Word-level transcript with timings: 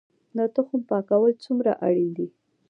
د 0.37 0.39
تخم 0.55 0.79
پاکول 0.89 1.33
څومره 1.43 1.71
اړین 1.87 2.09
دي؟ 2.17 2.27